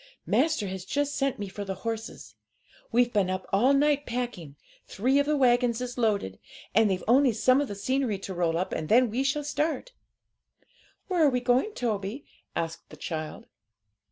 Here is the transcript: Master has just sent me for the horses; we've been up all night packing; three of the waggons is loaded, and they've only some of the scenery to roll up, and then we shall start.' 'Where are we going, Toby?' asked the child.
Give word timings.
Master 0.25 0.65
has 0.67 0.83
just 0.83 1.15
sent 1.15 1.37
me 1.37 1.47
for 1.47 1.63
the 1.63 1.75
horses; 1.85 2.33
we've 2.91 3.13
been 3.13 3.29
up 3.29 3.47
all 3.53 3.71
night 3.71 4.07
packing; 4.07 4.55
three 4.87 5.19
of 5.19 5.27
the 5.27 5.37
waggons 5.37 5.79
is 5.79 5.95
loaded, 5.95 6.39
and 6.73 6.89
they've 6.89 7.03
only 7.07 7.33
some 7.33 7.61
of 7.61 7.67
the 7.67 7.75
scenery 7.75 8.17
to 8.17 8.33
roll 8.33 8.57
up, 8.57 8.73
and 8.73 8.89
then 8.89 9.11
we 9.11 9.23
shall 9.23 9.43
start.' 9.43 9.91
'Where 11.07 11.23
are 11.23 11.29
we 11.29 11.39
going, 11.39 11.73
Toby?' 11.75 12.25
asked 12.55 12.89
the 12.89 12.97
child. 12.97 13.45